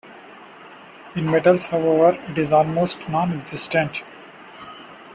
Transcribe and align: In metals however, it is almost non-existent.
In 1.13 1.29
metals 1.29 1.67
however, 1.67 2.17
it 2.27 2.35
is 2.35 2.51
almost 2.51 3.07
non-existent. 3.07 4.03